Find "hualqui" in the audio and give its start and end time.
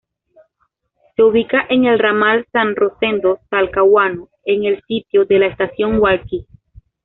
6.01-6.47